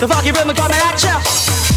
The 0.00 0.08
funky 0.08 0.32
rhythm 0.32 0.48
me 0.48 0.54
at 0.54 1.02
ya. 1.02 1.69